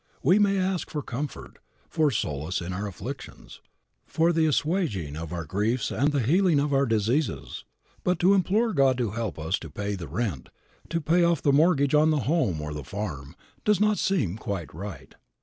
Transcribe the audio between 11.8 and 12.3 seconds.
on the